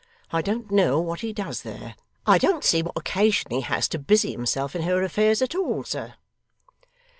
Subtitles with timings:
[0.31, 1.93] I don't know what he does there.
[2.25, 5.83] I don't see what occasion he has to busy himself in her affairs at all,
[5.83, 6.15] sir.